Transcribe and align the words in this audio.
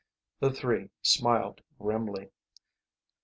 The 0.39 0.49
three 0.51 0.89
smiled 1.03 1.61
grimly. 1.77 2.31